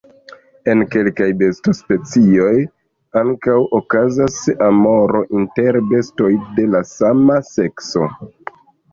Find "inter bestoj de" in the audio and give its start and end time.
5.41-6.65